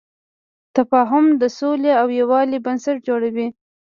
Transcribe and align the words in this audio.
تفاهم 0.75 1.25
د 1.41 1.43
سولې 1.57 1.91
او 2.01 2.07
یووالي 2.19 2.57
بنسټ 2.65 2.97
جوړوي. 3.07 3.47